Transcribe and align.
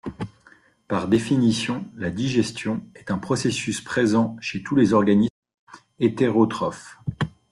Par 0.87 1.07
définition, 1.07 1.85
la 1.95 2.09
digestion 2.09 2.83
est 2.95 3.11
un 3.11 3.19
processus 3.19 3.81
présent 3.81 4.35
chez 4.41 4.63
tous 4.63 4.75
les 4.75 4.93
organismes 4.93 5.29
hétérotrophes. 5.99 6.97